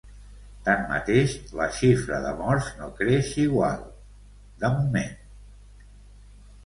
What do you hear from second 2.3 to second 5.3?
morts no creix igual, de moment.